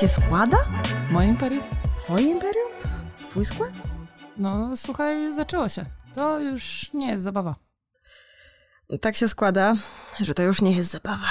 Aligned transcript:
się 0.00 0.08
składa? 0.08 0.56
Moje 1.10 1.28
imperium? 1.28 1.64
Twoje 1.96 2.30
imperium? 2.30 2.70
Twój 3.30 3.44
skład? 3.44 3.72
No 4.36 4.76
słuchaj, 4.76 5.32
zaczęło 5.32 5.68
się. 5.68 5.84
To 6.14 6.40
już 6.40 6.92
nie 6.92 7.10
jest 7.10 7.24
zabawa. 7.24 7.54
Tak 9.00 9.16
się 9.16 9.28
składa, 9.28 9.76
że 10.20 10.34
to 10.34 10.42
już 10.42 10.62
nie 10.62 10.76
jest 10.76 10.90
zabawa. 10.90 11.28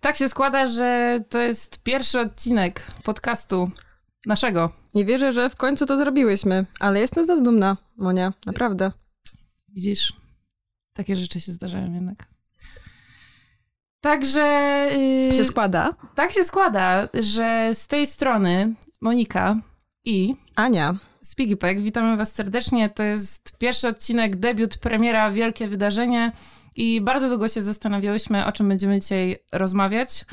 Tak 0.00 0.16
się 0.16 0.28
składa, 0.28 0.66
że 0.66 1.20
to 1.28 1.38
jest 1.38 1.82
pierwszy 1.82 2.20
odcinek 2.20 2.86
podcastu 3.04 3.70
naszego. 4.26 4.72
Nie 4.94 5.04
wierzę, 5.04 5.32
że 5.32 5.50
w 5.50 5.56
końcu 5.56 5.86
to 5.86 5.96
zrobiłyśmy, 5.96 6.66
ale 6.80 7.00
jestem 7.00 7.24
z 7.24 7.28
nas 7.28 7.42
dumna, 7.42 7.76
Monia, 7.96 8.32
naprawdę. 8.46 8.92
Widzisz, 9.68 10.12
takie 10.92 11.16
rzeczy 11.16 11.40
się 11.40 11.52
zdarzają 11.52 11.94
jednak. 11.94 12.28
Także. 14.00 14.88
Yy, 14.98 15.32
Się 15.32 15.44
składa. 15.44 15.94
tak 16.14 16.32
się 16.32 16.44
składa, 16.44 17.08
że 17.14 17.70
z 17.74 17.88
tej 17.88 18.06
strony 18.06 18.74
Monika 19.00 19.56
i 20.04 20.34
Ania. 20.56 20.94
Spigipek, 21.22 21.80
witamy 21.80 22.16
Was 22.16 22.34
serdecznie. 22.34 22.90
To 22.90 23.02
jest 23.02 23.58
pierwszy 23.58 23.88
odcinek, 23.88 24.36
debiut, 24.36 24.78
premiera, 24.78 25.30
wielkie 25.30 25.68
wydarzenie 25.68 26.32
i 26.76 27.00
bardzo 27.00 27.28
długo 27.28 27.48
się 27.48 27.62
zastanawiałyśmy, 27.62 28.46
o 28.46 28.52
czym 28.52 28.68
będziemy 28.68 29.00
dzisiaj 29.00 29.38
rozmawiać. 29.52 30.24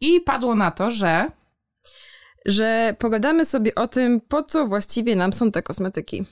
I 0.00 0.20
padło 0.20 0.54
na 0.54 0.70
to, 0.70 0.90
że 0.90 1.26
Że 2.46 2.96
pogadamy 2.98 3.44
sobie 3.44 3.74
o 3.74 3.88
tym, 3.88 4.20
po 4.20 4.42
co 4.42 4.66
właściwie 4.66 5.16
nam 5.16 5.32
są 5.32 5.52
te 5.52 5.62
kosmetyki. 5.62 6.26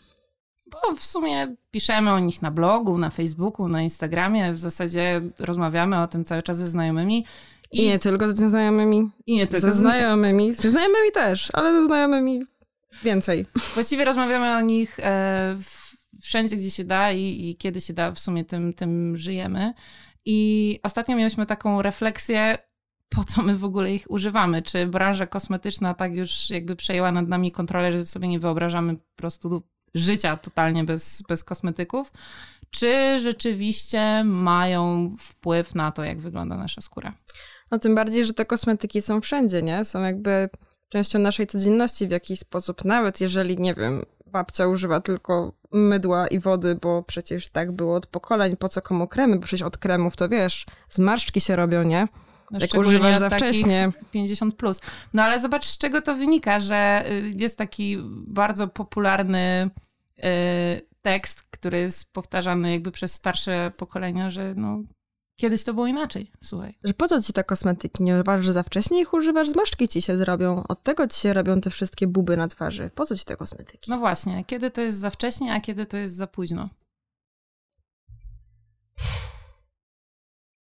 Bo 0.71 0.95
w 0.97 1.03
sumie 1.03 1.55
piszemy 1.71 2.13
o 2.13 2.19
nich 2.19 2.43
na 2.43 2.51
blogu, 2.51 2.99
na 2.99 3.11
Facebooku, 3.11 3.69
na 3.69 3.83
Instagramie, 3.83 4.53
w 4.53 4.59
zasadzie 4.59 5.21
rozmawiamy 5.39 6.03
o 6.03 6.09
tym 6.09 6.25
cały 6.25 6.43
czas 6.43 6.57
ze 6.57 6.69
znajomymi. 6.69 7.27
I 7.73 7.87
nie 7.87 7.99
tylko 7.99 8.29
ze 8.29 8.49
znajomymi. 8.49 9.11
i 9.27 9.35
nie 9.37 9.47
tylko 9.47 9.67
Ze 9.67 9.73
znajomymi. 9.73 10.55
Ze 10.55 10.71
znajomymi 10.71 11.13
też, 11.13 11.49
ale 11.53 11.81
ze 11.81 11.87
znajomymi 11.87 12.43
więcej. 13.05 13.47
Właściwie 13.75 14.05
rozmawiamy 14.05 14.57
o 14.57 14.61
nich 14.61 15.01
e, 15.01 15.57
wszędzie, 16.23 16.57
gdzie 16.57 16.71
się 16.71 16.85
da 16.85 17.13
i, 17.13 17.51
i 17.51 17.57
kiedy 17.57 17.81
się 17.81 17.93
da, 17.93 18.13
w 18.13 18.19
sumie 18.19 18.45
tym, 18.45 18.73
tym 18.73 19.17
żyjemy. 19.17 19.75
I 20.25 20.79
ostatnio 20.83 21.17
mieliśmy 21.17 21.47
taką 21.47 21.83
refleksję, 21.83 22.59
po 23.09 23.25
co 23.25 23.43
my 23.43 23.57
w 23.57 23.65
ogóle 23.65 23.93
ich 23.95 24.11
używamy. 24.11 24.63
Czy 24.63 24.87
branża 24.87 25.27
kosmetyczna 25.27 25.95
tak 25.95 26.15
już 26.15 26.51
jakby 26.51 26.77
przejęła 26.77 27.13
nad 27.13 27.29
nami 27.29 27.53
kontrolę, 27.53 27.93
że 27.93 28.07
sobie 28.07 28.29
nie 28.29 28.39
wyobrażamy 28.39 28.97
po 28.97 29.17
prostu 29.17 29.63
życia 29.95 30.37
totalnie 30.37 30.85
bez, 30.85 31.23
bez 31.29 31.45
kosmetyków? 31.45 32.13
Czy 32.71 33.19
rzeczywiście 33.19 34.25
mają 34.25 35.11
wpływ 35.19 35.75
na 35.75 35.93
to, 35.93 36.05
jak 36.05 36.21
wygląda 36.21 36.57
nasza 36.57 36.81
skóra? 36.81 37.15
No 37.71 37.79
tym 37.79 37.95
bardziej, 37.95 38.25
że 38.25 38.35
te 38.35 38.45
kosmetyki 38.45 39.03
są 39.03 39.21
wszędzie, 39.21 39.63
nie? 39.63 39.85
Są 39.85 40.03
jakby 40.03 40.49
częścią 40.89 41.19
naszej 41.19 41.47
codzienności 41.47 42.09
w 42.09 42.11
jakiś 42.11 42.39
sposób. 42.39 42.85
Nawet 42.85 43.21
jeżeli, 43.21 43.59
nie 43.59 43.75
wiem, 43.75 44.03
babcia 44.27 44.67
używa 44.67 45.01
tylko 45.01 45.53
mydła 45.73 46.27
i 46.27 46.39
wody, 46.39 46.75
bo 46.75 47.03
przecież 47.03 47.51
tak 47.51 47.73
było 47.73 47.95
od 47.95 48.07
pokoleń. 48.07 48.57
Po 48.57 48.69
co 48.69 48.83
komu 48.83 49.09
kremy? 49.09 49.37
Bo 49.37 49.43
przecież 49.43 49.63
od 49.63 49.79
kremów 49.79 50.17
to 50.17 50.29
wiesz, 50.29 50.67
zmarszczki 50.89 51.41
się 51.41 51.57
robią, 51.57 51.83
nie? 51.83 52.09
No, 52.51 52.59
Jak 52.61 52.75
używasz 52.75 53.19
za 53.19 53.31
wcześnie. 53.31 53.93
50 54.11 54.55
plus. 54.55 54.81
No 55.15 55.23
ale 55.23 55.41
zobacz, 55.41 55.67
z 55.67 55.79
czego 55.79 56.03
to 56.03 56.15
wynika, 56.15 56.61
że 56.61 57.05
y, 57.11 57.35
jest 57.37 57.59
taki 57.59 57.97
bardzo 58.27 58.69
popularny 58.69 59.71
y, 60.19 60.23
tekst, 61.03 61.43
który 61.43 61.79
jest 61.79 62.13
powtarzany 62.13 62.73
jakby 62.73 62.91
przez 62.91 63.13
starsze 63.13 63.73
pokolenia, 63.77 64.31
że 64.31 64.55
no 64.57 64.83
kiedyś 65.37 65.65
to 65.65 65.75
było 65.75 65.87
inaczej, 65.87 66.31
słuchaj. 66.45 66.79
Że 66.85 66.95
po 66.95 67.09
co 67.09 67.23
ci 67.23 67.33
te 67.33 67.45
kosmetyki? 67.45 68.03
Nie 68.03 68.21
uważasz, 68.21 68.47
że 68.47 68.53
za 68.53 68.63
wcześnie 68.63 69.01
ich 69.01 69.15
używasz? 69.15 69.49
Zmarszczki 69.49 69.89
ci 69.89 70.03
się 70.03 70.17
zrobią. 70.17 70.65
Od 70.69 70.83
tego 70.83 71.07
ci 71.07 71.21
się 71.21 71.33
robią 71.33 71.61
te 71.61 71.71
wszystkie 71.71 72.07
buby 72.07 72.37
na 72.37 72.49
twarzy. 72.49 72.91
Po 72.95 73.07
co 73.07 73.17
ci 73.17 73.25
te 73.25 73.37
kosmetyki? 73.37 73.91
No 73.91 73.99
właśnie, 73.99 74.45
kiedy 74.45 74.71
to 74.71 74.81
jest 74.81 74.99
za 74.99 75.11
wcześnie, 75.11 75.53
a 75.53 75.61
kiedy 75.61 75.87
to 75.87 75.97
jest 75.97 76.17
za 76.17 76.27
późno? 76.27 76.69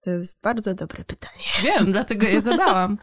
To 0.01 0.09
jest 0.09 0.41
bardzo 0.41 0.73
dobre 0.73 1.03
pytanie. 1.03 1.43
Wiem, 1.63 1.91
dlatego 1.91 2.27
je 2.27 2.41
zadałam. 2.41 2.97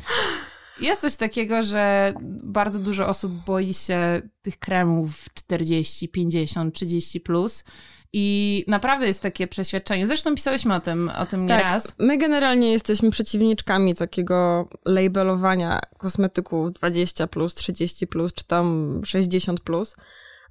Jest 0.81 1.01
coś 1.01 1.17
takiego, 1.17 1.63
że 1.63 2.15
bardzo 2.43 2.79
dużo 2.79 3.09
osób 3.09 3.33
boi 3.33 3.75
się 3.75 4.23
tych 4.43 4.59
kremów 4.59 5.25
40, 5.35 6.09
50, 6.09 6.75
30 6.75 7.21
plus. 7.21 7.65
I 8.13 8.65
naprawdę 8.69 9.07
jest 9.07 9.23
takie 9.23 9.47
przeświadczenie. 9.47 10.07
Zresztą 10.07 10.35
pisałyśmy 10.35 10.75
o 10.75 10.81
tym, 10.81 11.09
o 11.19 11.27
tym 11.27 11.47
nieraz. 11.47 11.87
Tak, 11.87 11.95
my 11.99 12.19
generalnie 12.19 12.73
jesteśmy 12.73 13.11
przeciwniczkami 13.11 13.95
takiego 13.95 14.69
labelowania 14.85 15.81
kosmetyku 15.99 16.71
20 16.71 17.27
plus, 17.27 17.55
30 17.55 18.07
plus, 18.07 18.33
czy 18.33 18.45
tam 18.45 19.01
60 19.05 19.61
plus. 19.61 19.97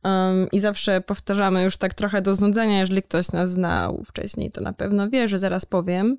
Um, 0.03 0.47
I 0.51 0.59
zawsze 0.59 1.01
powtarzamy 1.01 1.63
już 1.63 1.77
tak 1.77 1.93
trochę 1.93 2.21
do 2.21 2.35
znudzenia, 2.35 2.79
jeżeli 2.79 3.03
ktoś 3.03 3.31
nas 3.31 3.51
znał 3.51 4.03
wcześniej, 4.07 4.51
to 4.51 4.61
na 4.61 4.73
pewno 4.73 5.09
wie, 5.09 5.27
że 5.27 5.39
zaraz 5.39 5.65
powiem, 5.65 6.17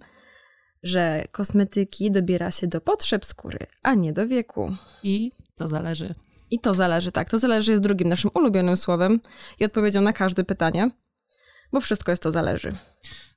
że 0.83 1.25
kosmetyki 1.33 2.11
dobiera 2.11 2.51
się 2.51 2.67
do 2.67 2.81
potrzeb 2.81 3.25
skóry, 3.25 3.59
a 3.83 3.95
nie 3.95 4.13
do 4.13 4.29
wieku. 4.29 4.77
I 5.03 5.33
to 5.57 5.69
zależy. 5.69 6.15
I 6.51 6.61
to 6.61 6.75
zależy, 6.75 7.13
tak. 7.13 7.31
To 7.31 7.39
zależy 7.39 7.71
jest 7.71 7.83
drugim 7.83 8.09
naszym 8.09 8.31
ulubionym 8.35 8.77
słowem 8.77 9.21
i 9.61 9.65
odpowiedzią 9.65 10.01
na 10.01 10.13
każde 10.13 10.45
pytanie, 10.45 10.91
bo 11.73 11.81
wszystko 11.81 12.13
jest 12.13 12.23
to 12.23 12.33
zależy. 12.33 12.77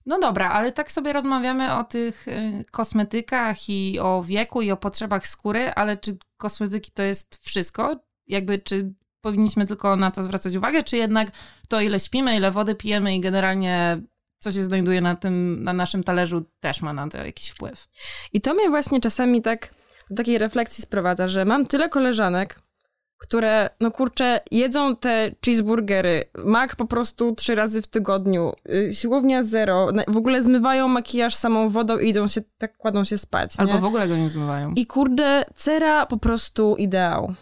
No 0.06 0.20
dobra, 0.20 0.50
ale 0.50 0.72
tak 0.72 0.92
sobie 0.92 1.14
rozmawiamy 1.14 1.74
o 1.76 1.84
tych 1.84 2.28
y, 2.28 2.66
kosmetykach 2.72 3.70
i 3.70 4.00
o 4.00 4.24
wieku 4.24 4.62
i 4.62 4.72
o 4.72 4.78
potrzebach 4.78 5.28
skóry, 5.28 5.74
ale 5.74 5.98
czy 5.98 6.18
kosmetyki 6.38 6.92
to 6.92 7.04
jest 7.04 7.46
wszystko? 7.46 8.00
Jakby 8.28 8.60
czy 8.60 8.94
powinniśmy 9.22 9.66
tylko 9.66 9.96
na 9.96 10.12
to 10.12 10.24
zwracać 10.24 10.56
uwagę, 10.56 10.84
czy 10.84 10.98
jednak 10.98 11.32
to 11.70 11.82
ile 11.82 12.00
śpimy, 12.00 12.36
ile 12.36 12.52
wody 12.52 12.76
pijemy 12.76 13.16
i 13.16 13.20
generalnie 13.20 14.02
co 14.42 14.52
się 14.52 14.64
znajduje 14.64 15.02
na 15.02 15.16
tym, 15.16 15.64
na 15.64 15.74
naszym 15.74 16.04
talerzu 16.04 16.46
też 16.60 16.82
ma 16.82 16.94
na 16.94 17.08
to 17.08 17.18
jakiś 17.18 17.50
wpływ. 17.50 17.88
I 18.34 18.42
to 18.42 18.54
mnie 18.54 18.70
właśnie 18.70 19.00
czasami 19.00 19.42
tak 19.42 19.74
do 20.10 20.16
takiej 20.16 20.38
refleksji 20.38 20.82
sprowadza, 20.82 21.28
że 21.28 21.46
mam 21.46 21.66
tyle 21.66 21.90
koleżanek, 21.90 22.60
które, 23.18 23.70
no 23.80 23.92
kurczę, 23.92 24.42
jedzą 24.52 24.96
te 24.96 25.32
cheeseburgery, 25.46 26.24
mak 26.46 26.76
po 26.76 26.86
prostu 26.86 27.36
trzy 27.36 27.56
razy 27.56 27.82
w 27.82 27.88
tygodniu, 27.88 28.54
y, 28.70 28.94
siłownia 28.94 29.44
zero, 29.44 29.88
w 30.08 30.18
ogóle 30.18 30.44
zmywają 30.44 30.88
makijaż 30.88 31.36
samą 31.36 31.70
wodą 31.70 31.98
i 31.98 32.10
idą 32.10 32.28
się, 32.28 32.42
tak 32.58 32.78
kładą 32.78 33.04
się 33.04 33.18
spać, 33.18 33.54
Albo 33.58 33.74
nie? 33.74 33.80
w 33.80 33.86
ogóle 33.86 34.08
go 34.08 34.18
nie 34.18 34.30
zmywają. 34.30 34.74
I 34.76 34.86
kurde, 34.86 35.46
cera 35.56 36.06
po 36.06 36.18
prostu 36.18 36.76
ideał. 36.76 37.36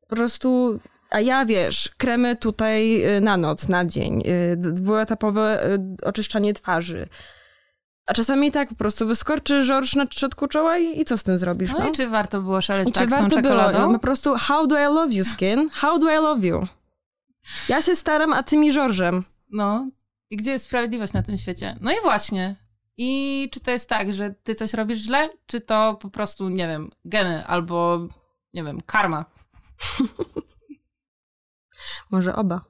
Po 0.00 0.16
prostu, 0.16 0.78
a 1.10 1.20
ja 1.20 1.44
wiesz, 1.44 1.90
kremy 1.96 2.36
tutaj 2.36 3.04
y, 3.16 3.20
na 3.20 3.36
noc, 3.36 3.68
na 3.68 3.84
dzień, 3.84 4.22
y, 4.26 4.56
dwuetapowe 4.56 5.66
y, 5.74 6.06
oczyszczanie 6.06 6.54
twarzy. 6.54 7.08
A 8.06 8.14
czasami 8.14 8.52
tak 8.52 8.68
po 8.68 8.74
prostu 8.74 9.06
wyskoczy 9.06 9.64
żorż 9.64 9.94
na 9.94 10.06
środku 10.10 10.48
czoła 10.48 10.78
i, 10.78 11.00
i 11.00 11.04
co 11.04 11.16
z 11.18 11.24
tym 11.24 11.38
zrobisz, 11.38 11.72
No 11.72 11.78
no? 11.78 11.88
i 11.88 11.92
czy 11.92 12.08
warto 12.08 12.40
było 12.40 12.60
szaleć 12.60 12.88
I 12.88 12.92
tak 12.92 13.10
z 13.10 13.12
tą 13.12 13.18
było? 13.18 13.30
czekoladą? 13.30 13.78
No, 13.78 13.92
po 13.92 13.98
prostu, 13.98 14.34
how 14.38 14.66
do 14.66 14.78
I 14.78 14.84
love 14.94 15.14
you, 15.14 15.24
skin? 15.24 15.70
How 15.72 15.98
do 15.98 16.10
I 16.12 16.16
love 16.16 16.46
you? 16.46 16.66
Ja 17.68 17.82
się 17.82 17.96
staram, 17.96 18.32
a 18.32 18.42
ty 18.42 18.56
mi 18.56 18.72
żorżem. 18.72 19.24
No. 19.52 19.90
I 20.30 20.36
gdzie 20.36 20.50
jest 20.50 20.64
sprawiedliwość 20.64 21.12
na 21.12 21.22
tym 21.22 21.36
świecie? 21.36 21.76
No 21.80 21.90
i 21.90 21.94
właśnie. 22.02 22.56
I 22.96 23.48
czy 23.52 23.60
to 23.60 23.70
jest 23.70 23.88
tak, 23.88 24.12
że 24.12 24.34
ty 24.42 24.54
coś 24.54 24.74
robisz 24.74 24.98
źle, 24.98 25.28
czy 25.46 25.60
to 25.60 25.98
po 26.00 26.10
prostu, 26.10 26.48
nie 26.48 26.68
wiem, 26.68 26.90
geny 27.04 27.46
albo, 27.46 27.98
nie 28.54 28.64
wiem, 28.64 28.80
karma? 28.86 29.24
Może 32.10 32.36
oba. 32.36 32.64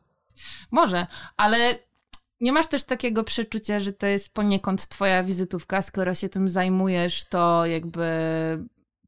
Może, 0.71 1.07
ale 1.37 1.79
nie 2.41 2.53
masz 2.53 2.67
też 2.67 2.85
takiego 2.85 3.25
przeczucia, 3.25 3.81
że 3.81 3.93
to 3.93 4.07
jest 4.07 4.35
poniekąd 4.35 4.89
twoja 4.89 5.23
wizytówka, 5.23 5.83
skoro 5.83 6.15
się 6.15 6.29
tym 6.29 6.49
zajmujesz, 6.49 7.25
to 7.25 7.67
jakby 7.67 8.07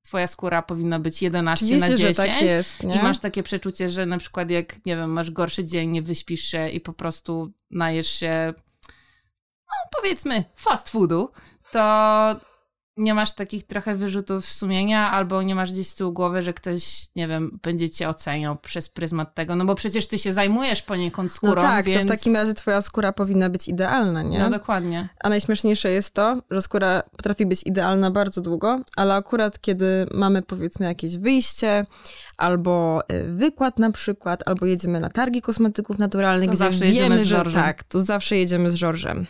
twoja 0.03 0.27
skóra 0.27 0.63
powinna 0.63 0.99
być 0.99 1.23
11 1.23 1.67
na 1.67 1.69
Oczywiście, 1.69 1.97
10. 1.97 2.17
że 2.17 2.23
tak 2.23 2.43
jest, 2.43 2.83
nie? 2.83 2.95
I 2.95 3.03
masz 3.03 3.19
takie 3.19 3.43
przeczucie, 3.43 3.89
że 3.89 4.07
na 4.07 4.19
przykład 4.19 4.51
jak, 4.51 4.87
nie 4.87 4.97
wiem, 4.97 5.13
masz 5.13 5.31
gorszy 5.31 5.65
dzień, 5.65 5.91
nie 5.91 6.03
wyśpisz 6.03 6.45
się 6.45 6.69
i 6.69 6.81
po 6.81 6.93
prostu 6.93 7.53
najesz 7.71 8.11
się, 8.11 8.55
no 9.69 9.75
powiedzmy, 9.97 10.45
fast 10.57 10.89
foodu, 10.89 11.33
to 11.71 11.81
nie 12.99 13.15
masz 13.15 13.35
takich 13.35 13.67
trochę 13.67 13.95
wyrzutów 13.95 14.47
sumienia, 14.47 15.11
albo 15.11 15.43
nie 15.43 15.55
masz 15.55 15.73
gdzieś 15.73 15.89
z 15.89 15.95
tyłu 15.95 16.13
głowy, 16.13 16.43
że 16.43 16.53
ktoś, 16.53 17.07
nie 17.17 17.29
wiem, 17.29 17.59
będzie 17.63 17.91
cię 17.91 18.09
oceniał 18.09 18.57
przez 18.57 18.89
pryzmat 18.89 19.35
tego, 19.35 19.57
no 19.57 19.65
bo 19.65 19.75
przecież 19.75 20.09
ty 20.09 20.19
się 20.19 20.33
zajmujesz 20.33 20.83
poniekąd 20.83 21.33
skórą, 21.33 21.55
no 21.55 21.61
tak, 21.61 21.87
więc... 21.87 21.99
to 21.99 22.15
w 22.15 22.19
takim 22.19 22.35
razie 22.37 22.55
twoja 22.55 22.83
skóra 22.83 23.13
powinna 23.13 23.51
być 23.51 23.69
idealna, 23.69 24.23
nie? 24.23 24.39
No 24.39 24.51
dokładnie. 24.51 25.09
A 25.25 25.29
najśmieszniejsze 25.29 25.91
jest 25.91 26.15
to, 26.15 26.43
że 26.51 26.63
skóra 26.63 27.03
potrafi 27.17 27.47
być 27.47 27.67
idealna 27.67 28.11
bardzo 28.11 28.41
długo, 28.41 28.81
ale 28.97 29.15
akurat 29.15 29.61
kiedy 29.61 30.07
mamy 30.15 30.43
powiedzmy 30.43 30.87
jakieś 30.87 31.17
wyjście, 31.19 31.87
albo 32.37 33.03
y, 33.13 33.33
wykład 33.33 33.79
na 33.79 33.91
przykład, 33.93 34.43
albo 34.49 34.67
jedziemy 34.67 35.01
na 35.01 35.09
targi 35.11 35.43
kosmetyków 35.43 35.99
naturalnych, 35.99 36.49
To 36.49 36.55
gdzie 36.55 36.59
zawsze 36.59 36.87
jedziemy 36.87 37.09
wiemy, 37.09 37.19
z 37.19 37.29
że 37.29 37.37
George'em. 37.37 37.55
tak, 37.55 37.83
to 37.85 38.01
zawsze 38.01 38.37
jedziemy 38.37 38.71
z 38.71 38.75
Żorżem. 38.75 39.27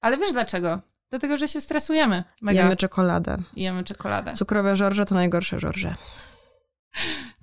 Ale 0.00 0.16
wiesz 0.16 0.32
dlaczego? 0.32 0.80
Dlatego, 1.10 1.36
że 1.36 1.48
się 1.48 1.60
stresujemy. 1.60 2.24
Mega. 2.42 2.62
Jemy 2.62 2.76
czekoladę. 2.76 3.36
Jemy 3.56 3.84
czekoladę. 3.84 4.32
Cukrowe 4.32 4.76
żorże 4.76 5.04
to 5.04 5.14
najgorsze 5.14 5.60
żorże. 5.60 5.94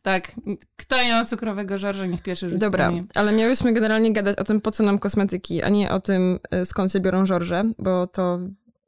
Tak, 0.02 0.32
kto 0.76 1.04
nie 1.04 1.14
ma 1.14 1.26
cukrowego 1.26 1.78
żarża, 1.78 2.06
niech 2.06 2.22
pierwszy 2.22 2.50
rzuci 2.50 2.60
Dobra, 2.60 2.92
ale 3.16 3.32
miałyśmy 3.32 3.74
generalnie 3.74 4.14
gadać 4.14 4.38
o 4.38 4.44
tym, 4.44 4.62
po 4.62 4.72
co 4.72 4.84
nam 4.84 5.00
kosmetyki, 5.00 5.64
a 5.64 5.70
nie 5.70 5.92
o 5.92 6.00
tym, 6.00 6.40
y, 6.54 6.66
skąd 6.66 6.92
się 6.92 7.00
biorą 7.00 7.26
żorże, 7.26 7.64
bo 7.80 8.08
to, 8.08 8.40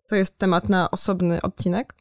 to 0.07 0.15
jest 0.15 0.37
temat 0.37 0.69
na 0.69 0.91
osobny 0.91 1.41
odcinek. 1.41 1.95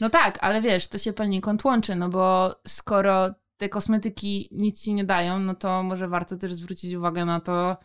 No 0.00 0.10
tak, 0.10 0.38
ale 0.40 0.62
wiesz, 0.62 0.88
to 0.88 0.98
się 0.98 1.12
poniekąd 1.12 1.64
łączy, 1.64 1.94
no 1.96 2.08
bo 2.08 2.54
skoro 2.66 3.30
te 3.56 3.68
kosmetyki 3.68 4.48
nic 4.52 4.82
ci 4.82 4.94
nie 4.94 5.04
dają, 5.04 5.38
no 5.38 5.54
to 5.54 5.82
może 5.82 6.08
warto 6.08 6.36
też 6.36 6.54
zwrócić 6.54 6.94
uwagę 6.94 7.24
na 7.24 7.40
to, 7.40 7.76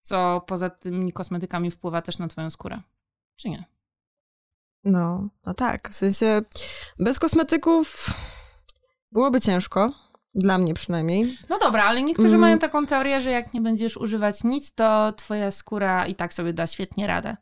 co 0.00 0.44
poza 0.46 0.70
tymi 0.70 1.12
kosmetykami 1.12 1.70
wpływa 1.70 2.02
też 2.02 2.18
na 2.18 2.28
twoją 2.28 2.50
skórę. 2.50 2.80
Czy 3.40 3.48
nie? 3.48 3.64
No, 4.84 5.28
no 5.46 5.54
tak. 5.54 5.90
W 5.90 5.96
sensie 5.96 6.42
bez 6.98 7.18
kosmetyków 7.18 8.06
byłoby 9.12 9.40
ciężko. 9.40 9.92
Dla 10.34 10.58
mnie 10.58 10.74
przynajmniej. 10.74 11.38
No 11.48 11.58
dobra, 11.58 11.84
ale 11.84 12.02
niektórzy 12.02 12.28
mm. 12.28 12.40
mają 12.40 12.58
taką 12.58 12.86
teorię, 12.86 13.20
że 13.20 13.30
jak 13.30 13.54
nie 13.54 13.60
będziesz 13.60 13.96
używać 13.96 14.44
nic, 14.44 14.74
to 14.74 15.12
twoja 15.12 15.50
skóra 15.50 16.06
i 16.06 16.14
tak 16.14 16.32
sobie 16.32 16.52
da 16.52 16.66
świetnie 16.66 17.06
radę. 17.06 17.36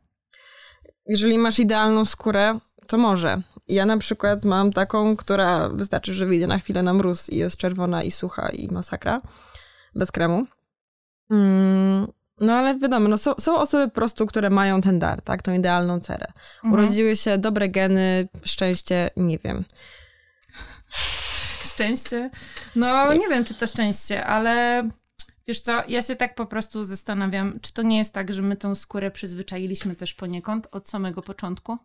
Jeżeli 1.07 1.39
masz 1.39 1.59
idealną 1.59 2.05
skórę, 2.05 2.59
to 2.87 2.99
może. 2.99 3.43
Ja 3.69 3.87
na 3.87 3.97
przykład 3.97 4.45
mam 4.45 4.73
taką, 4.73 5.17
która 5.17 5.69
wystarczy, 5.69 6.15
że 6.15 6.27
wyjdzie 6.27 6.47
na 6.47 6.59
chwilę 6.59 6.83
na 6.83 6.95
mróz 6.95 7.31
i 7.31 7.37
jest 7.37 7.57
czerwona 7.57 8.03
i 8.03 8.11
sucha 8.11 8.49
i 8.49 8.69
masakra. 8.69 9.21
Bez 9.95 10.13
kremu. 10.13 10.47
Mm, 11.31 12.13
no 12.41 12.53
ale 12.53 12.79
wiadomo, 12.79 13.09
no 13.09 13.19
są, 13.19 13.35
są 13.41 13.59
osoby 13.59 13.89
po 13.89 13.95
prostu, 13.95 14.27
które 14.27 14.51
mają 14.51 14.81
ten 14.81 14.99
dar, 14.99 15.23
tak? 15.23 15.43
Tą 15.43 15.55
idealną 15.55 16.01
cerę. 16.01 16.27
Mhm. 16.65 16.73
Urodziły 16.73 17.17
się 17.17 17.39
dobre 17.39 17.69
geny, 17.69 18.29
szczęście, 18.43 19.11
nie 19.17 19.39
wiem. 19.39 19.65
Szczęście? 21.65 22.31
No 22.77 23.13
nie 23.13 23.29
wiem, 23.29 23.45
czy 23.45 23.55
to 23.55 23.67
szczęście, 23.67 24.27
ale 24.27 24.83
wiesz 25.47 25.61
co, 25.61 25.83
ja 25.89 26.03
się 26.03 26.17
tak 26.17 26.35
po 26.35 26.47
prostu 26.47 26.85
zastanawiam, 26.85 27.61
czy 27.61 27.73
to 27.73 27.83
nie 27.83 27.99
jest 27.99 28.15
tak, 28.15 28.33
że 28.33 28.43
my 28.43 28.57
tą 28.57 28.75
skórę 28.75 29.11
przyzwyczailiśmy 29.11 29.97
też 29.97 30.15
poniekąd 30.15 30.69
od 30.71 30.89
samego 30.89 31.23
początku? 31.23 31.79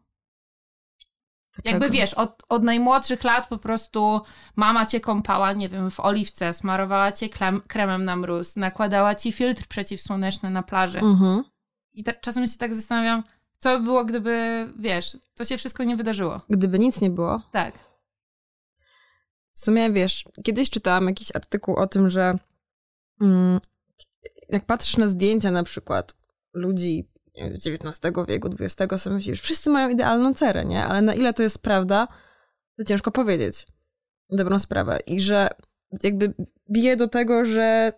Dlaczego? 1.54 1.84
Jakby 1.84 1.98
wiesz, 1.98 2.14
od, 2.14 2.44
od 2.50 2.64
najmłodszych 2.64 3.24
lat 3.24 3.48
po 3.48 3.58
prostu 3.58 4.22
mama 4.56 4.86
cię 4.86 5.00
kąpała, 5.00 5.54
nie 5.54 5.70
wiem, 5.70 5.92
w 5.92 6.00
oliwce, 6.00 6.54
smarowała 6.54 7.12
cię 7.12 7.30
krem, 7.30 7.62
kremem 7.68 8.04
na 8.04 8.16
mróz, 8.16 8.56
nakładała 8.56 9.16
ci 9.16 9.32
filtr 9.32 9.68
przeciwsłoneczny 9.68 10.50
na 10.50 10.64
plaży. 10.64 11.00
Mhm. 11.00 11.44
I 11.94 12.04
ta, 12.04 12.14
czasem 12.14 12.48
się 12.48 12.58
tak 12.58 12.74
zastanawiam, 12.74 13.24
co 13.58 13.78
by 13.78 13.84
było, 13.84 14.06
gdyby, 14.06 14.68
wiesz, 14.80 15.18
to 15.36 15.46
się 15.46 15.58
wszystko 15.58 15.84
nie 15.84 15.96
wydarzyło. 15.96 16.42
Gdyby 16.50 16.80
nic 16.80 17.02
nie 17.02 17.10
było? 17.10 17.42
Tak. 17.52 17.80
W 19.54 19.60
sumie, 19.60 19.92
wiesz, 19.92 20.26
kiedyś 20.44 20.70
czytałam 20.70 21.08
jakiś 21.08 21.36
artykuł 21.36 21.76
o 21.76 21.88
tym, 21.88 22.10
że 22.10 22.38
mm, 23.22 23.60
jak 24.50 24.66
patrzysz 24.66 24.98
na 24.98 25.08
zdjęcia 25.08 25.52
na 25.52 25.64
przykład 25.64 26.16
ludzi 26.54 27.08
XIX 27.36 28.14
wieku, 28.28 28.50
XX, 28.60 29.02
sobie 29.04 29.16
myślisz, 29.16 29.42
wszyscy 29.42 29.70
mają 29.70 29.90
idealną 29.90 30.34
cerę, 30.34 30.66
nie? 30.66 30.86
Ale 30.86 31.02
na 31.02 31.14
ile 31.14 31.34
to 31.34 31.44
jest 31.44 31.62
prawda, 31.62 32.08
to 32.78 32.84
ciężko 32.84 33.12
powiedzieć. 33.12 33.68
Dobrą 34.30 34.60
sprawę. 34.60 35.00
I 35.08 35.22
że 35.22 35.50
jakby 36.04 36.34
bije 36.72 36.96
do 36.96 37.08
tego, 37.08 37.46
że 37.46 37.94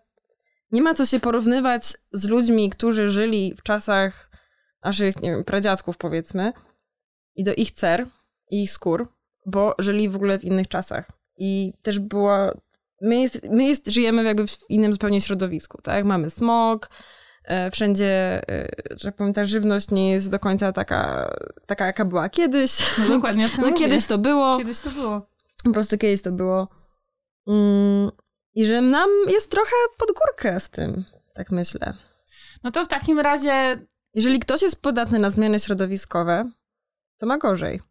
nie 0.71 0.81
ma 0.81 0.93
co 0.93 1.05
się 1.05 1.19
porównywać 1.19 1.93
z 2.11 2.27
ludźmi, 2.27 2.69
którzy 2.69 3.09
żyli 3.09 3.55
w 3.57 3.63
czasach 3.63 4.29
naszych, 4.83 5.21
nie 5.21 5.31
wiem, 5.31 5.43
pradziadków 5.43 5.97
powiedzmy 5.97 6.53
i 7.35 7.43
do 7.43 7.53
ich 7.53 7.71
cer 7.71 8.07
i 8.51 8.63
ich 8.63 8.71
skór, 8.71 9.13
bo 9.45 9.75
żyli 9.79 10.09
w 10.09 10.15
ogóle 10.15 10.39
w 10.39 10.43
innych 10.43 10.67
czasach. 10.67 11.07
I 11.37 11.73
też 11.81 11.99
była... 11.99 12.57
My, 13.01 13.21
jest, 13.21 13.47
my 13.49 13.63
jest, 13.63 13.87
żyjemy 13.87 14.23
jakby 14.23 14.47
w 14.47 14.57
innym 14.69 14.93
zupełnie 14.93 15.21
środowisku, 15.21 15.81
tak? 15.81 16.05
Mamy 16.05 16.29
smog, 16.29 16.89
wszędzie, 17.71 18.41
e, 18.49 18.67
że 18.97 19.11
powiem, 19.11 19.33
ta 19.33 19.45
żywność 19.45 19.91
nie 19.91 20.11
jest 20.11 20.31
do 20.31 20.39
końca 20.39 20.71
taka, 20.71 21.31
taka 21.65 21.85
jaka 21.85 22.05
była 22.05 22.29
kiedyś. 22.29 22.97
No 22.99 23.07
dokładnie. 23.07 23.49
No 23.61 23.73
kiedyś 23.73 24.05
to 24.05 24.17
było. 24.17 24.57
Kiedyś 24.57 24.79
to 24.79 24.89
było. 24.89 25.27
Po 25.63 25.71
prostu 25.71 25.97
kiedyś 25.97 26.21
to 26.21 26.31
było. 26.31 26.67
Mm, 27.47 28.11
I 28.53 28.65
że 28.65 28.81
nam 28.81 29.09
jest 29.27 29.51
trochę 29.51 29.75
pod 29.97 30.09
górkę 30.11 30.59
z 30.59 30.69
tym, 30.69 31.05
tak 31.33 31.51
myślę. 31.51 31.93
No 32.63 32.71
to 32.71 32.85
w 32.85 32.87
takim 32.87 33.19
razie... 33.19 33.77
Jeżeli 34.13 34.39
ktoś 34.39 34.61
jest 34.61 34.81
podatny 34.81 35.19
na 35.19 35.31
zmiany 35.31 35.59
środowiskowe, 35.59 36.51
to 37.17 37.25
ma 37.25 37.37
gorzej. 37.37 37.81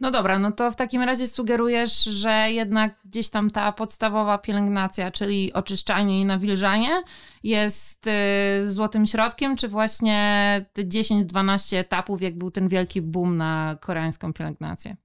No 0.00 0.10
dobra, 0.10 0.38
no 0.38 0.52
to 0.52 0.70
w 0.70 0.76
takim 0.76 1.02
razie 1.02 1.26
sugerujesz, 1.26 2.04
że 2.04 2.46
jednak 2.50 2.94
gdzieś 3.04 3.30
tam 3.30 3.50
ta 3.50 3.72
podstawowa 3.72 4.38
pielęgnacja, 4.38 5.10
czyli 5.10 5.52
oczyszczanie 5.52 6.20
i 6.20 6.24
nawilżanie 6.24 7.02
jest 7.42 8.06
y, 8.06 8.68
złotym 8.68 9.06
środkiem, 9.06 9.56
czy 9.56 9.68
właśnie 9.68 10.66
te 10.72 10.82
10-12 10.82 11.76
etapów, 11.76 12.22
jak 12.22 12.38
był 12.38 12.50
ten 12.50 12.68
wielki 12.68 13.02
boom 13.02 13.36
na 13.36 13.76
koreańską 13.80 14.32
pielęgnację? 14.32 14.96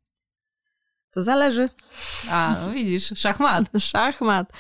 To 1.12 1.24
zależy. 1.24 1.70
A, 2.30 2.56
no 2.62 2.72
widzisz, 2.72 3.14
szachmat. 3.16 3.66
szachmat. 3.94 4.54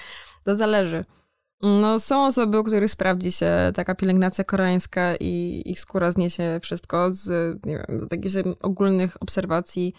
To 0.43 0.55
zależy. 0.55 1.05
No, 1.61 1.99
są 1.99 2.25
osoby, 2.25 2.59
u 2.59 2.63
których 2.63 2.91
sprawdzi 2.91 3.31
się 3.31 3.51
taka 3.75 3.95
pielęgnacja 3.95 4.43
koreańska 4.43 5.15
i 5.15 5.61
ich 5.65 5.79
skóra 5.79 6.11
zniesie 6.11 6.59
wszystko 6.61 7.11
z 7.11 7.29
nie 7.65 7.83
wiem, 7.87 8.07
takich 8.09 8.31
ogólnych 8.61 9.21
obserwacji 9.21 9.93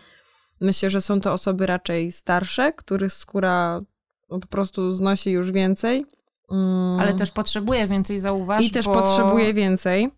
Myślę, 0.61 0.91
że 0.91 1.01
są 1.01 1.21
to 1.21 1.33
osoby 1.33 1.67
raczej 1.67 2.13
starsze, 2.13 2.73
których 2.73 3.13
skóra 3.13 3.81
po 4.29 4.47
prostu 4.47 4.93
znosi 4.93 5.31
już 5.31 5.53
więcej. 5.53 6.07
Mm. 6.51 7.01
Ale 7.01 7.15
też 7.15 7.31
potrzebuje 7.31 7.87
więcej, 7.87 8.19
zauważ. 8.19 8.65
I 8.65 8.71
też 8.71 8.87
bo... 8.87 8.95
potrzebuje 8.95 9.55
więcej 9.55 10.11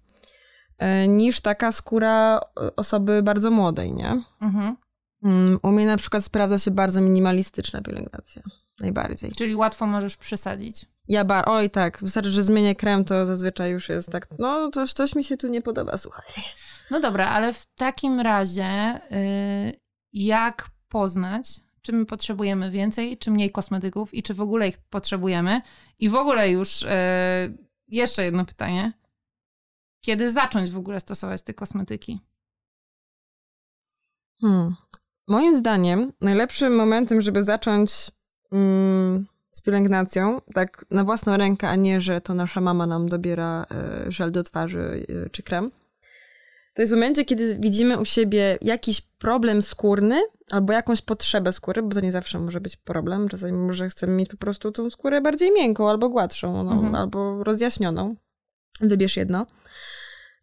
e, 0.78 1.08
niż 1.08 1.40
taka 1.40 1.72
skóra 1.72 2.40
osoby 2.76 3.22
bardzo 3.22 3.50
młodej, 3.50 3.92
nie? 3.92 4.22
Mhm. 4.40 4.76
Mm, 5.22 5.58
u 5.62 5.72
mnie 5.72 5.86
na 5.86 5.96
przykład 5.96 6.24
sprawdza 6.24 6.58
się 6.58 6.70
bardzo 6.70 7.00
minimalistyczna 7.00 7.82
pielęgnacja. 7.82 8.42
Najbardziej. 8.80 9.32
Czyli 9.32 9.56
łatwo 9.56 9.86
możesz 9.86 10.16
przesadzić. 10.16 10.86
Ja 11.08 11.24
bar, 11.24 11.48
oj 11.48 11.70
tak, 11.70 11.98
wystarczy, 12.00 12.30
że 12.30 12.42
zmienię 12.42 12.74
krem, 12.74 13.04
to 13.04 13.26
zazwyczaj 13.26 13.70
już 13.70 13.88
jest 13.88 14.10
tak, 14.10 14.26
no 14.38 14.70
coś, 14.70 14.92
coś 14.92 15.14
mi 15.14 15.24
się 15.24 15.36
tu 15.36 15.48
nie 15.48 15.62
podoba, 15.62 15.96
słuchaj. 15.96 16.44
No 16.90 17.00
dobra, 17.00 17.28
ale 17.28 17.52
w 17.52 17.66
takim 17.66 18.20
razie 18.20 19.00
yy, 19.10 19.85
jak 20.24 20.70
poznać, 20.88 21.60
czy 21.82 21.92
my 21.92 22.06
potrzebujemy 22.06 22.70
więcej, 22.70 23.18
czy 23.18 23.30
mniej 23.30 23.50
kosmetyków 23.50 24.14
i 24.14 24.22
czy 24.22 24.34
w 24.34 24.40
ogóle 24.40 24.68
ich 24.68 24.78
potrzebujemy. 24.78 25.60
I 25.98 26.08
w 26.08 26.14
ogóle 26.14 26.50
już 26.50 26.82
e, 26.82 27.54
jeszcze 27.88 28.24
jedno 28.24 28.44
pytanie. 28.44 28.92
Kiedy 30.00 30.30
zacząć 30.30 30.70
w 30.70 30.76
ogóle 30.76 31.00
stosować 31.00 31.42
te 31.42 31.54
kosmetyki? 31.54 32.20
Hmm. 34.40 34.74
Moim 35.28 35.56
zdaniem 35.56 36.12
najlepszym 36.20 36.76
momentem, 36.76 37.20
żeby 37.20 37.44
zacząć 37.44 38.10
mm, 38.52 39.26
z 39.50 39.62
pielęgnacją, 39.62 40.40
tak 40.54 40.84
na 40.90 41.04
własną 41.04 41.36
rękę, 41.36 41.68
a 41.68 41.76
nie, 41.76 42.00
że 42.00 42.20
to 42.20 42.34
nasza 42.34 42.60
mama 42.60 42.86
nam 42.86 43.08
dobiera 43.08 43.66
e, 43.70 44.12
żel 44.12 44.32
do 44.32 44.42
twarzy 44.42 45.06
e, 45.08 45.30
czy 45.30 45.42
krem, 45.42 45.70
to 46.76 46.82
jest 46.82 46.92
w 46.92 46.96
momencie, 46.96 47.24
kiedy 47.24 47.56
widzimy 47.58 47.98
u 47.98 48.04
siebie 48.04 48.58
jakiś 48.62 49.00
problem 49.00 49.62
skórny 49.62 50.22
albo 50.50 50.72
jakąś 50.72 51.02
potrzebę 51.02 51.52
skóry, 51.52 51.82
bo 51.82 51.94
to 51.94 52.00
nie 52.00 52.12
zawsze 52.12 52.38
może 52.38 52.60
być 52.60 52.76
problem. 52.76 53.28
Czasami 53.28 53.52
może 53.52 53.88
chcemy 53.88 54.12
mieć 54.12 54.28
po 54.28 54.36
prostu 54.36 54.72
tą 54.72 54.90
skórę 54.90 55.20
bardziej 55.20 55.52
miękką 55.52 55.90
albo 55.90 56.08
gładszą, 56.08 56.64
no, 56.64 56.72
mhm. 56.72 56.94
albo 56.94 57.44
rozjaśnioną. 57.44 58.16
Wybierz 58.80 59.16
jedno. 59.16 59.46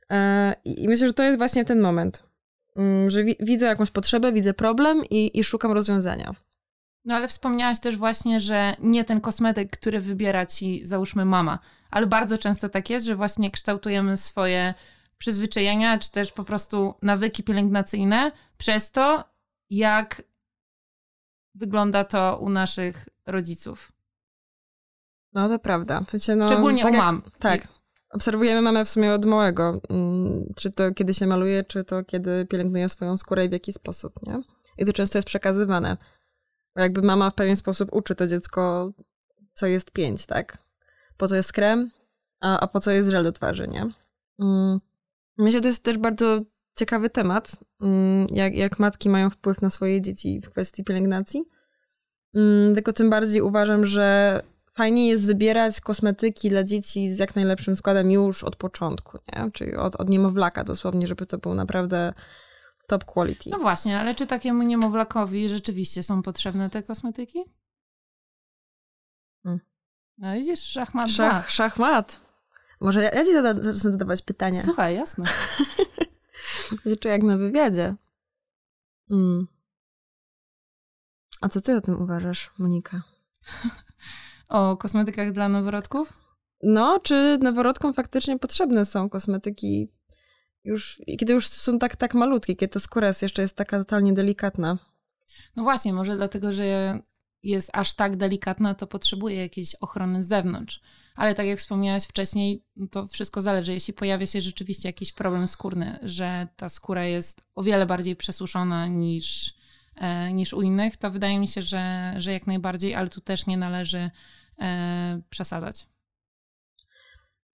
E, 0.10 0.56
I 0.66 0.88
myślę, 0.88 1.08
że 1.08 1.14
to 1.14 1.24
jest 1.24 1.38
właśnie 1.38 1.66
ten 1.66 1.82
moment, 1.82 2.24
mm, 2.76 3.12
że 3.12 3.24
widzę 3.24 3.66
jakąś 3.66 3.92
potrzebę, 3.92 4.32
widzę 4.32 4.54
problem 4.54 5.06
i, 5.10 5.40
i 5.40 5.44
szukam 5.44 5.72
rozwiązania. 5.72 6.36
No 7.06 7.16
ale 7.16 7.28
wspomniałaś 7.28 7.80
też 7.80 7.98
właśnie, 7.98 8.40
że 8.40 8.76
nie 8.80 9.04
ten 9.04 9.22
kosmetyk, 9.22 9.72
który 9.72 10.00
wybiera 10.00 10.46
ci, 10.46 10.86
załóżmy, 10.86 11.26
mama, 11.26 11.60
ale 11.92 12.08
bardzo 12.08 12.38
często 12.38 12.70
tak 12.70 12.90
jest, 12.90 13.06
że 13.06 13.16
właśnie 13.16 13.52
kształtujemy 13.52 14.18
swoje 14.18 14.74
przyzwyczajenia, 15.18 16.00
czy 16.00 16.12
też 16.12 16.32
po 16.32 16.44
prostu 16.44 16.94
nawyki 17.02 17.44
pielęgnacyjne 17.44 18.32
przez 18.58 18.92
to, 18.92 19.24
jak 19.70 20.24
wygląda 21.56 22.04
to 22.04 22.40
u 22.42 22.50
naszych 22.50 23.06
rodziców. 23.26 23.92
No 25.34 25.50
to 25.50 25.60
prawda. 25.60 26.02
W 26.02 26.10
sensie, 26.10 26.36
no, 26.36 26.48
Szczególnie 26.48 26.84
tak 26.84 26.94
u 26.94 26.98
mam. 26.98 27.22
Jak, 27.26 27.38
tak. 27.38 27.68
Obserwujemy 28.10 28.62
mamę 28.62 28.86
w 28.86 28.90
sumie 28.90 29.14
od 29.14 29.26
małego. 29.26 29.82
Mm, 29.90 30.52
czy 30.56 30.72
to 30.72 30.92
kiedy 30.92 31.14
się 31.14 31.28
maluje, 31.28 31.64
czy 31.64 31.84
to 31.84 32.04
kiedy 32.04 32.46
pielęgnuje 32.46 32.90
swoją 32.90 33.18
skórę 33.18 33.46
i 33.46 33.50
w 33.50 33.52
jaki 33.52 33.74
sposób, 33.74 34.14
nie? 34.28 34.42
I 34.78 34.86
to 34.86 34.94
często 34.94 35.18
jest 35.18 35.28
przekazywane. 35.28 35.98
Bo 36.76 36.82
jakby 36.82 37.02
mama 37.02 37.30
w 37.30 37.36
pewien 37.36 37.56
sposób 37.56 37.90
uczy 37.94 38.16
to 38.16 38.28
dziecko, 38.28 38.92
co 39.54 39.68
jest 39.68 39.92
pięć, 39.92 40.26
tak? 40.26 40.58
Po 41.18 41.28
co 41.28 41.36
jest 41.36 41.54
krem, 41.54 41.92
a, 42.42 42.60
a 42.60 42.68
po 42.68 42.80
co 42.80 42.92
jest 42.92 43.10
żel 43.10 43.24
do 43.24 43.32
twarzy, 43.32 43.68
nie? 43.68 43.90
Mm. 44.40 44.80
Myślę, 45.38 45.58
że 45.58 45.62
to 45.62 45.68
jest 45.68 45.84
też 45.84 45.98
bardzo 45.98 46.40
ciekawy 46.76 47.10
temat, 47.10 47.52
mm, 47.82 48.28
jak, 48.30 48.56
jak 48.56 48.80
matki 48.80 49.10
mają 49.10 49.30
wpływ 49.30 49.62
na 49.62 49.70
swoje 49.70 50.02
dzieci 50.02 50.42
w 50.42 50.50
kwestii 50.50 50.84
pielęgnacji. 50.84 51.44
Mm, 52.36 52.76
tylko 52.76 52.94
tym 52.94 53.10
bardziej 53.10 53.42
uważam, 53.42 53.86
że 53.86 54.40
fajnie 54.74 55.08
jest 55.08 55.26
wybierać 55.26 55.82
kosmetyki 55.82 56.50
dla 56.50 56.64
dzieci 56.64 57.10
z 57.10 57.20
jak 57.20 57.36
najlepszym 57.36 57.76
składem 57.76 58.12
już 58.12 58.44
od 58.44 58.56
początku, 58.56 59.18
nie? 59.18 59.52
Czyli 59.52 59.76
od, 59.76 59.96
od 59.96 60.10
niemowlaka 60.10 60.64
dosłownie, 60.64 61.08
żeby 61.08 61.26
to 61.26 61.38
był 61.38 61.54
naprawdę 61.54 62.14
top 62.88 63.06
quality. 63.06 63.50
No 63.50 63.60
właśnie, 63.60 64.00
ale 64.00 64.16
czy 64.16 64.28
takiemu 64.28 64.64
niemowlakowi 64.64 65.50
rzeczywiście 65.50 66.04
są 66.04 66.22
potrzebne 66.22 66.70
te 66.70 66.84
kosmetyki? 66.84 67.44
Hmm. 69.44 69.62
No 70.18 70.34
widzisz, 70.34 70.62
szachmat 70.62 71.12
Szach, 71.12 71.50
Szachmat. 71.50 72.33
Może 72.80 73.04
ja, 73.04 73.10
ja 73.10 73.26
ci 73.26 73.34
zada, 73.34 73.54
zacznę 73.54 73.92
zadawać 73.92 74.22
pytania. 74.22 74.64
Słuchaj, 74.64 74.96
jasne. 74.96 75.26
się 76.90 76.96
czuję 76.96 77.12
jak 77.12 77.24
na 77.24 77.38
wywiadzie. 77.38 77.96
Hmm. 79.10 79.48
A 81.42 81.50
co 81.50 81.62
ty 81.62 81.76
o 81.76 81.82
tym 81.82 82.02
uważasz, 82.02 82.52
Monika? 82.58 83.02
o 84.50 84.78
kosmetykach 84.78 85.32
dla 85.32 85.50
noworodków? 85.50 86.14
No, 86.64 87.00
czy 87.00 87.38
noworodkom 87.42 87.94
faktycznie 87.94 88.40
potrzebne 88.40 88.86
są 88.86 89.10
kosmetyki 89.10 89.92
już, 90.64 91.02
kiedy 91.20 91.34
już 91.34 91.48
są 91.48 91.80
tak, 91.80 91.96
tak 91.96 92.14
malutkie, 92.14 92.56
kiedy 92.56 92.74
ta 92.74 92.80
skóra 92.80 93.08
jest 93.08 93.22
jeszcze 93.22 93.42
jest 93.42 93.56
taka 93.56 93.80
totalnie 93.80 94.14
delikatna? 94.14 94.78
No 95.56 95.64
właśnie, 95.64 95.94
może 95.94 96.16
dlatego, 96.16 96.52
że 96.52 97.00
jest 97.44 97.70
aż 97.74 97.94
tak 97.94 98.18
delikatna, 98.18 98.76
to 98.76 98.88
potrzebuje 98.88 99.36
jakiejś 99.36 99.76
ochrony 99.76 100.24
z 100.24 100.28
zewnątrz. 100.28 100.82
Ale 101.16 101.36
tak 101.36 101.46
jak 101.46 101.60
wspomniałaś 101.60 102.04
wcześniej, 102.04 102.66
to 102.92 103.08
wszystko 103.08 103.42
zależy. 103.42 103.74
Jeśli 103.74 103.94
pojawia 103.94 104.26
się 104.26 104.42
rzeczywiście 104.42 104.90
jakiś 104.90 105.12
problem 105.12 105.48
skórny, 105.48 106.00
że 106.02 106.48
ta 106.56 106.70
skóra 106.70 107.06
jest 107.06 107.42
o 107.56 107.64
wiele 107.64 107.86
bardziej 107.86 108.16
przesuszona 108.16 108.88
niż, 108.88 109.54
e, 109.96 110.34
niż 110.34 110.54
u 110.54 110.62
innych, 110.62 110.98
to 110.98 111.12
wydaje 111.12 111.40
mi 111.40 111.48
się, 111.48 111.62
że, 111.62 112.14
że 112.18 112.32
jak 112.34 112.48
najbardziej, 112.48 112.96
ale 112.96 113.10
tu 113.10 113.22
też 113.22 113.46
nie 113.46 113.58
należy 113.58 114.12
e, 114.60 115.22
przesadzać. 115.30 115.86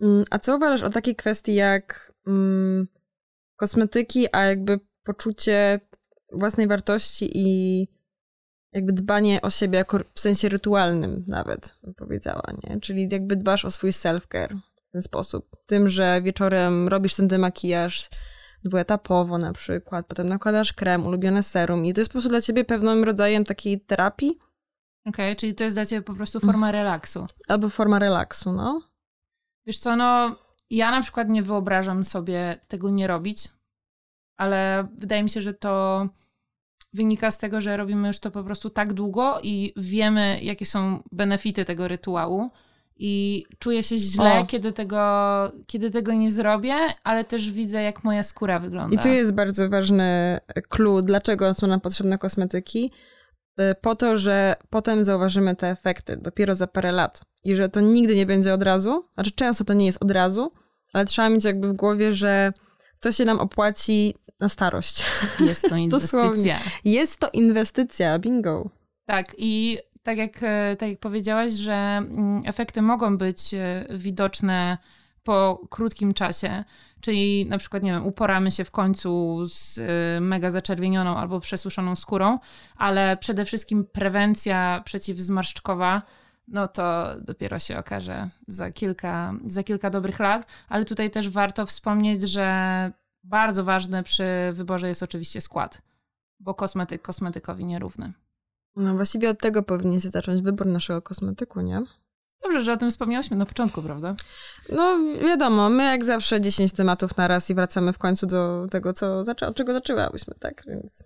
Mm, 0.01 0.23
a 0.31 0.39
co 0.39 0.55
uważasz 0.55 0.83
o 0.83 0.89
takiej 0.89 1.15
kwestii 1.15 1.55
jak 1.55 2.13
mm, 2.27 2.87
kosmetyki, 3.55 4.27
a 4.31 4.43
jakby 4.43 4.79
poczucie 5.03 5.79
własnej 6.31 6.67
wartości 6.67 7.29
i 7.33 7.87
jakby 8.71 8.93
dbanie 8.93 9.41
o 9.41 9.49
siebie 9.49 9.77
jako 9.77 9.99
w 10.13 10.19
sensie 10.19 10.49
rytualnym 10.49 11.23
nawet, 11.27 11.75
bym 11.83 11.93
powiedziała, 11.93 12.43
nie? 12.63 12.79
Czyli 12.79 13.07
jakby 13.11 13.35
dbasz 13.35 13.65
o 13.65 13.71
swój 13.71 13.91
self-care 13.91 14.57
w 14.89 14.91
ten 14.91 15.01
sposób. 15.01 15.55
Tym, 15.65 15.89
że 15.89 16.21
wieczorem 16.21 16.87
robisz 16.87 17.15
ten 17.15 17.27
demakijaż 17.27 18.09
dwuetapowo 18.63 19.37
na 19.37 19.53
przykład, 19.53 20.07
potem 20.07 20.29
nakładasz 20.29 20.73
krem, 20.73 21.05
ulubione 21.05 21.43
serum 21.43 21.85
i 21.85 21.93
to 21.93 22.01
jest 22.01 22.09
po 22.09 22.13
prostu 22.13 22.29
dla 22.29 22.41
ciebie 22.41 22.65
pewnym 22.65 23.03
rodzajem 23.03 23.45
takiej 23.45 23.81
terapii. 23.81 24.39
Okej, 25.05 25.31
okay, 25.31 25.35
czyli 25.35 25.55
to 25.55 25.63
jest 25.63 25.75
dla 25.75 25.85
ciebie 25.85 26.01
po 26.01 26.13
prostu 26.13 26.39
forma 26.39 26.71
relaksu. 26.71 27.25
Albo 27.47 27.69
forma 27.69 27.99
relaksu, 27.99 28.53
no. 28.53 28.81
Wiesz 29.65 29.79
co, 29.79 29.95
no 29.95 30.35
ja 30.69 30.91
na 30.91 31.01
przykład 31.01 31.29
nie 31.29 31.43
wyobrażam 31.43 32.05
sobie 32.05 32.59
tego 32.67 32.89
nie 32.89 33.07
robić, 33.07 33.49
ale 34.37 34.87
wydaje 34.97 35.23
mi 35.23 35.29
się, 35.29 35.41
że 35.41 35.53
to 35.53 36.07
wynika 36.93 37.31
z 37.31 37.37
tego, 37.37 37.61
że 37.61 37.77
robimy 37.77 38.07
już 38.07 38.19
to 38.19 38.31
po 38.31 38.43
prostu 38.43 38.69
tak 38.69 38.93
długo 38.93 39.39
i 39.43 39.73
wiemy, 39.77 40.39
jakie 40.41 40.65
są 40.65 41.03
benefity 41.11 41.65
tego 41.65 41.87
rytuału. 41.87 42.49
I 43.01 43.45
czuję 43.59 43.83
się 43.83 43.97
źle, 43.97 44.45
kiedy 44.47 44.71
tego, 44.71 45.01
kiedy 45.67 45.91
tego 45.91 46.13
nie 46.13 46.31
zrobię, 46.31 46.75
ale 47.03 47.23
też 47.23 47.51
widzę, 47.51 47.81
jak 47.81 48.03
moja 48.03 48.23
skóra 48.23 48.59
wygląda. 48.59 48.95
I 48.95 48.99
tu 48.99 49.07
jest 49.07 49.33
bardzo 49.33 49.69
ważny 49.69 50.39
clue, 50.69 51.01
dlaczego 51.01 51.53
są 51.53 51.67
nam 51.67 51.81
potrzebne 51.81 52.17
kosmetyki. 52.17 52.91
Y, 53.59 53.75
po 53.81 53.95
to, 53.95 54.17
że 54.17 54.55
potem 54.69 55.03
zauważymy 55.03 55.55
te 55.55 55.67
efekty 55.67 56.17
dopiero 56.17 56.55
za 56.55 56.67
parę 56.67 56.91
lat. 56.91 57.21
I 57.43 57.55
że 57.55 57.69
to 57.69 57.79
nigdy 57.79 58.15
nie 58.15 58.25
będzie 58.25 58.53
od 58.53 58.63
razu. 58.63 59.05
Znaczy, 59.13 59.31
często 59.31 59.63
to 59.63 59.73
nie 59.73 59.85
jest 59.85 60.03
od 60.03 60.11
razu, 60.11 60.51
ale 60.93 61.05
trzeba 61.05 61.29
mieć 61.29 61.45
jakby 61.45 61.67
w 61.67 61.73
głowie, 61.73 62.13
że 62.13 62.53
to 62.99 63.11
się 63.11 63.25
nam 63.25 63.39
opłaci 63.39 64.13
na 64.39 64.49
starość. 64.49 65.05
Jest 65.47 65.69
to 65.69 65.75
inwestycja. 65.75 66.59
Jest 66.85 67.19
to 67.19 67.29
inwestycja, 67.29 68.19
bingo. 68.19 68.69
Tak, 69.05 69.35
i 69.37 69.77
tak 70.03 70.17
jak, 70.17 70.43
e, 70.43 70.75
tak 70.79 70.89
jak 70.89 70.99
powiedziałaś, 70.99 71.51
że 71.51 71.73
mm, 71.73 72.41
efekty 72.45 72.81
mogą 72.81 73.17
być 73.17 73.53
e, 73.53 73.85
widoczne 73.89 74.77
po 75.23 75.61
krótkim 75.69 76.13
czasie, 76.13 76.63
czyli 77.01 77.45
na 77.45 77.57
przykład, 77.57 77.83
nie 77.83 77.91
wiem, 77.91 78.05
uporamy 78.05 78.51
się 78.51 78.65
w 78.65 78.71
końcu 78.71 79.39
z 79.45 79.77
e, 79.77 80.19
mega 80.19 80.51
zaczerwienioną 80.51 81.17
albo 81.17 81.39
przesuszoną 81.39 81.95
skórą, 81.95 82.39
ale 82.75 83.17
przede 83.17 83.45
wszystkim 83.45 83.83
prewencja 83.83 84.81
przeciwzmarszczkowa, 84.85 86.01
no 86.51 86.67
to 86.67 87.07
dopiero 87.21 87.59
się 87.59 87.77
okaże 87.79 88.29
za 88.47 88.71
kilka, 88.71 89.33
za 89.45 89.63
kilka 89.63 89.89
dobrych 89.89 90.19
lat, 90.19 90.45
ale 90.69 90.85
tutaj 90.85 91.11
też 91.11 91.29
warto 91.29 91.65
wspomnieć, 91.65 92.21
że 92.21 92.91
bardzo 93.23 93.63
ważne 93.63 94.03
przy 94.03 94.23
wyborze 94.53 94.87
jest 94.87 95.03
oczywiście 95.03 95.41
skład, 95.41 95.81
bo 96.39 96.53
kosmetyk 96.53 97.01
kosmetykowi 97.01 97.65
nierówny. 97.65 98.13
No 98.75 98.95
właściwie 98.95 99.29
od 99.29 99.39
tego 99.39 99.63
powinien 99.63 99.99
się 99.99 100.09
zacząć 100.09 100.41
wybór 100.41 100.67
naszego 100.67 101.01
kosmetyku, 101.01 101.61
nie? 101.61 101.81
Dobrze, 102.43 102.61
że 102.61 102.73
o 102.73 102.77
tym 102.77 102.91
wspomniałyśmy 102.91 103.37
na 103.37 103.45
początku, 103.45 103.81
prawda? 103.81 104.15
No 104.69 104.97
wiadomo, 105.21 105.69
my 105.69 105.83
jak 105.83 106.05
zawsze 106.05 106.41
10 106.41 106.73
tematów 106.73 107.17
na 107.17 107.27
raz 107.27 107.49
i 107.49 107.55
wracamy 107.55 107.93
w 107.93 107.97
końcu 107.97 108.27
do 108.27 108.67
tego, 108.71 108.93
co 108.93 109.23
zaczę- 109.23 109.47
od 109.47 109.55
czego 109.55 109.73
zaczęłabyśmy, 109.73 110.33
tak? 110.39 110.63
Więc... 110.67 111.03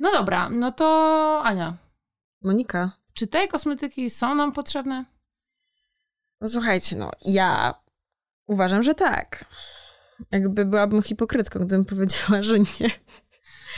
No 0.00 0.12
dobra, 0.12 0.50
no 0.50 0.72
to 0.72 1.40
Ania. 1.44 1.76
Monika. 2.42 2.90
Czy 3.14 3.26
te 3.26 3.48
kosmetyki 3.48 4.10
są 4.10 4.34
nam 4.34 4.52
potrzebne? 4.52 5.04
No 6.40 6.48
słuchajcie, 6.48 6.96
no 6.96 7.10
ja 7.24 7.74
uważam, 8.46 8.82
że 8.82 8.94
tak. 8.94 9.44
Jakby 10.30 10.64
byłabym 10.64 11.02
hipokrytką, 11.02 11.60
gdybym 11.60 11.84
powiedziała, 11.84 12.42
że 12.42 12.58
nie. 12.58 12.90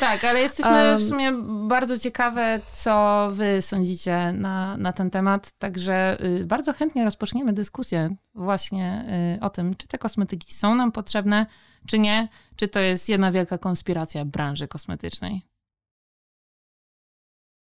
Tak, 0.00 0.24
ale 0.24 0.40
jesteśmy 0.40 0.88
um, 0.90 0.98
w 0.98 1.02
sumie 1.02 1.32
bardzo 1.68 1.98
ciekawe, 1.98 2.60
co 2.68 3.28
wy 3.32 3.62
sądzicie 3.62 4.32
na, 4.32 4.76
na 4.76 4.92
ten 4.92 5.10
temat, 5.10 5.52
także 5.58 6.24
y, 6.24 6.46
bardzo 6.46 6.72
chętnie 6.72 7.04
rozpoczniemy 7.04 7.52
dyskusję 7.52 8.16
właśnie 8.34 9.04
y, 9.36 9.44
o 9.44 9.50
tym, 9.50 9.74
czy 9.74 9.88
te 9.88 9.98
kosmetyki 9.98 10.54
są 10.54 10.74
nam 10.74 10.92
potrzebne, 10.92 11.46
czy 11.86 11.98
nie, 11.98 12.28
czy 12.56 12.68
to 12.68 12.80
jest 12.80 13.08
jedna 13.08 13.32
wielka 13.32 13.58
konspiracja 13.58 14.24
branży 14.24 14.68
kosmetycznej. 14.68 15.42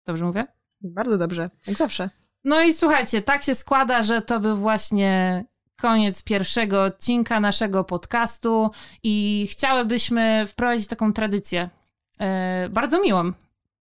Dobrze 0.06 0.24
mówię? 0.24 0.57
Bardzo 0.80 1.18
dobrze, 1.18 1.50
jak 1.66 1.78
zawsze. 1.78 2.10
No 2.44 2.62
i 2.62 2.72
słuchajcie, 2.72 3.22
tak 3.22 3.42
się 3.42 3.54
składa, 3.54 4.02
że 4.02 4.22
to 4.22 4.40
był 4.40 4.56
właśnie 4.56 5.44
koniec 5.76 6.22
pierwszego 6.22 6.82
odcinka 6.82 7.40
naszego 7.40 7.84
podcastu 7.84 8.70
i 9.02 9.46
chciałybyśmy 9.50 10.44
wprowadzić 10.46 10.86
taką 10.86 11.12
tradycję. 11.12 11.70
E, 12.20 12.68
bardzo 12.68 13.02
miłą, 13.02 13.32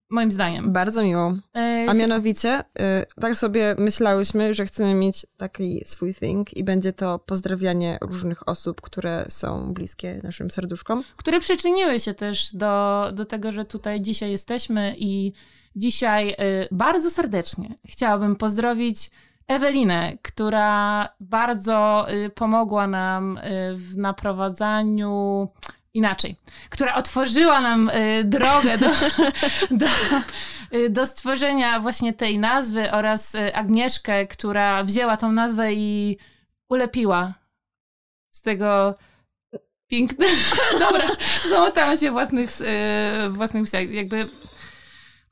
moim 0.09 0.31
zdaniem. 0.31 0.71
Bardzo 0.73 1.03
miłą. 1.03 1.39
E, 1.55 1.85
A 1.89 1.93
mianowicie, 1.93 2.63
e, 2.79 3.05
tak 3.21 3.37
sobie 3.37 3.75
myślałyśmy, 3.77 4.53
że 4.53 4.65
chcemy 4.65 4.93
mieć 4.93 5.25
taki 5.37 5.81
swój 5.85 6.13
thing 6.13 6.57
i 6.57 6.63
będzie 6.63 6.93
to 6.93 7.19
pozdrawianie 7.19 7.97
różnych 8.01 8.49
osób, 8.49 8.81
które 8.81 9.25
są 9.29 9.73
bliskie 9.73 10.19
naszym 10.23 10.51
serduszkom. 10.51 11.03
Które 11.15 11.39
przyczyniły 11.39 11.99
się 11.99 12.13
też 12.13 12.55
do, 12.55 13.05
do 13.13 13.25
tego, 13.25 13.51
że 13.51 13.65
tutaj 13.65 14.01
dzisiaj 14.01 14.31
jesteśmy 14.31 14.95
i 14.97 15.33
dzisiaj 15.77 16.35
bardzo 16.71 17.09
serdecznie 17.09 17.69
chciałabym 17.85 18.35
pozdrowić 18.35 19.09
Ewelinę, 19.47 20.17
która 20.21 21.09
bardzo 21.19 22.07
y, 22.11 22.29
pomogła 22.29 22.87
nam 22.87 23.37
y, 23.37 23.41
w 23.75 23.97
naprowadzaniu 23.97 25.47
inaczej, 25.93 26.35
która 26.69 26.95
otworzyła 26.95 27.61
nam 27.61 27.89
y, 27.89 28.23
drogę 28.23 28.77
do, 28.77 28.89
do, 29.71 29.85
do, 30.89 31.05
stworzenia 31.05 31.79
właśnie 31.79 32.13
tej 32.13 32.39
nazwy 32.39 32.91
oraz 32.91 33.37
Agnieszkę, 33.53 34.27
która 34.27 34.83
wzięła 34.83 35.17
tą 35.17 35.31
nazwę 35.31 35.73
i 35.73 36.17
ulepiła 36.69 37.33
z 38.29 38.41
tego 38.41 38.95
pięknego. 39.87 40.33
Dobra, 40.79 41.07
zamotałam 41.49 41.97
się 41.97 42.11
własnych, 42.11 42.49
własnych 43.29 43.73
jakby 43.89 44.29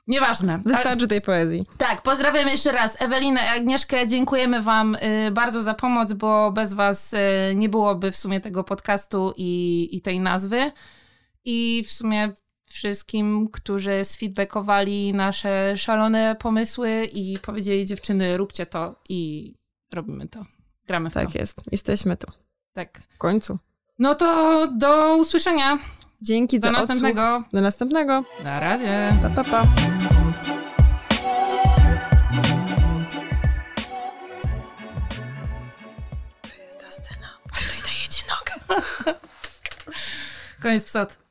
Nieważne. 0.08 0.62
Wystarczy 0.66 1.08
tej 1.08 1.22
poezji. 1.22 1.64
Tak, 1.78 2.02
pozdrawiam 2.02 2.48
jeszcze 2.48 2.72
raz 2.72 3.02
Ewelinę 3.02 3.42
i 3.42 3.48
Agnieszkę. 3.48 4.08
Dziękujemy 4.08 4.62
Wam 4.62 4.96
y, 4.96 5.32
bardzo 5.32 5.62
za 5.62 5.74
pomoc, 5.74 6.14
bo 6.14 6.52
bez 6.52 6.74
Was 6.74 7.14
y, 7.14 7.18
nie 7.56 7.70
byłoby 7.70 8.12
w 8.12 8.16
sumie 8.16 8.42
tego 8.42 8.64
podcastu 8.64 9.34
i, 9.38 9.90
i 9.92 10.02
tej 10.02 10.20
nazwy. 10.20 10.72
I 11.46 11.84
w 11.88 11.92
sumie 11.92 12.32
wszystkim, 12.66 13.50
którzy 13.52 14.06
sfeedbackowali 14.06 15.14
nasze 15.14 15.78
szalone 15.78 16.36
pomysły 16.36 17.06
i 17.14 17.40
powiedzieli 17.40 17.86
dziewczyny, 17.86 18.38
róbcie 18.38 18.66
to 18.66 18.96
i 19.10 19.54
robimy 19.94 20.28
to. 20.28 20.46
Gramy 20.88 21.10
w 21.10 21.14
tak 21.14 21.24
to. 21.24 21.30
Tak 21.30 21.40
jest. 21.40 21.64
Jesteśmy 21.72 22.18
tu. 22.18 22.28
Tak. 22.74 23.00
W 23.16 23.18
końcu. 23.18 23.58
No 24.00 24.16
to 24.16 24.68
do 24.78 25.16
usłyszenia. 25.16 25.78
Dzięki 26.26 26.60
za 26.60 26.72
następnego. 26.72 27.44
Do 27.54 27.62
następnego. 27.62 28.24
Na 28.44 28.60
razie. 28.60 29.14
Pa, 29.36 29.44
pa. 29.44 29.68
To 36.42 36.62
jest 36.64 36.80
ta 36.80 36.92
scena, 36.92 37.28
w 37.48 37.52
której 37.52 37.82
dajecie 37.82 38.24
nogę. 38.30 38.82
Koniec 40.62 40.86
psot. 40.86 41.25